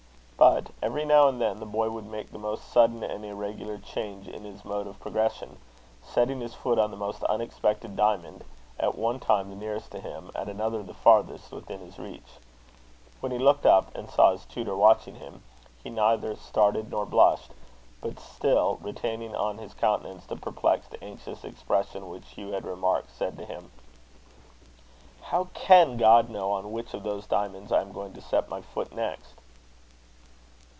[0.41, 4.27] But, every now and then, the boy would make the most sudden and irregular change
[4.27, 5.59] in his mode of progression,
[6.01, 8.43] setting his foot on the most unexpected diamond,
[8.79, 12.39] at one time the nearest to him, at another the farthest within his reach.
[13.19, 15.43] When he looked up, and saw his tutor watching him,
[15.83, 17.51] he neither started nor blushed:
[18.01, 23.37] but, still retaining on his countenance the perplexed, anxious expression which Hugh had remarked, said
[23.37, 23.69] to him:
[25.21, 28.61] "How can God know on which of those diamonds I am going to set my
[28.61, 29.35] foot next?"